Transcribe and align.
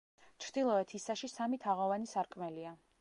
ჩრდილოეთისაში 0.45 1.29
სამი 1.33 1.59
თაღოვანი 1.67 2.11
სარკმელია. 2.15 2.75